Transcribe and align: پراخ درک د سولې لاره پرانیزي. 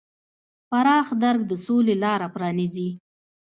پراخ 0.69 1.07
درک 1.23 1.41
د 1.47 1.51
سولې 1.65 1.95
لاره 2.03 2.27
پرانیزي. 2.35 2.89